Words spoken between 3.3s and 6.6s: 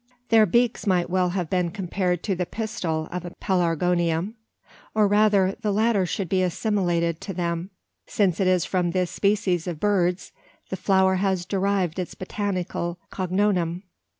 pelargonium; or rather the latter should be